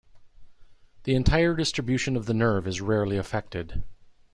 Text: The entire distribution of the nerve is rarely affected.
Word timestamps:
The 1.03 1.13
entire 1.13 1.55
distribution 1.55 2.15
of 2.15 2.25
the 2.25 2.33
nerve 2.33 2.65
is 2.65 2.81
rarely 2.81 3.17
affected. 3.17 3.83